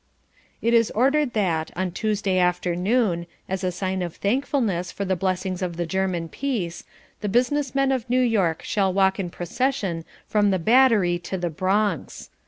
[0.63, 5.61] It is ordered that, on Tuesday afternoon, as a sign of thankfulness for the blessings
[5.61, 6.85] of the German peace,
[7.19, 11.51] the business men of New York shall walk in procession from the Battery to the
[11.51, 12.31] Bronx.